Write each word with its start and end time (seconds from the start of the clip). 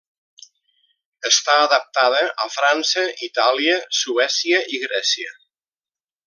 Està 1.29 1.57
adaptada 1.65 2.23
a 2.45 2.49
França, 2.55 3.03
Itàlia, 3.29 3.77
Suècia 3.99 4.63
i 4.79 4.83
Grècia. 4.87 5.37